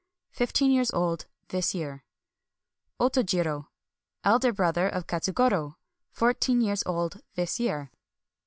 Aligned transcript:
Fif 0.31 0.51
teen 0.51 0.71
years 0.71 0.89
old 0.95 1.27
this 1.49 1.75
year. 1.75 2.03
Otojiro.— 2.99 3.67
Elder 4.23 4.51
brother 4.51 4.87
of 4.89 5.05
Katsugoro. 5.05 5.75
Fourteen 6.09 6.59
years 6.61 6.81
old 6.87 7.21
this 7.35 7.59
year. 7.59 7.91